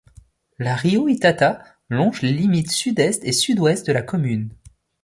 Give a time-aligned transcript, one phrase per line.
[0.57, 4.49] Le rio Itata longe les limites sud est et sud ouest de la commune.